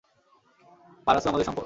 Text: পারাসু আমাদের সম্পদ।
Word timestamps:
পারাসু 1.07 1.27
আমাদের 1.29 1.45
সম্পদ। 1.45 1.59